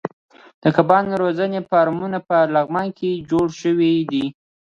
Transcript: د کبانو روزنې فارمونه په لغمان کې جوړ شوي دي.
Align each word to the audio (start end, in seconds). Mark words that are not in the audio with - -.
د 0.63 0.63
کبانو 0.75 1.11
روزنې 1.23 1.59
فارمونه 1.69 2.17
په 2.29 2.37
لغمان 2.55 2.87
کې 2.97 3.21
جوړ 3.31 3.47
شوي 3.61 3.93
دي. 4.11 4.25